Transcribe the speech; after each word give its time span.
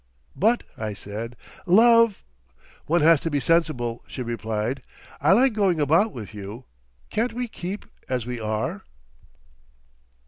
"But," 0.35 0.63
I 0.79 0.93
said 0.95 1.35
"Love—!" 1.67 2.23
"One 2.87 3.01
has 3.01 3.21
to 3.21 3.29
be 3.29 3.39
sensible," 3.39 4.03
she 4.07 4.23
replied. 4.23 4.81
"I 5.21 5.31
like 5.33 5.53
going 5.53 5.79
about 5.79 6.11
with 6.11 6.33
you. 6.33 6.65
Can't 7.11 7.33
we 7.33 7.47
keep 7.47 7.85
as 8.09 8.25
we 8.25 8.39
are? 8.39 8.81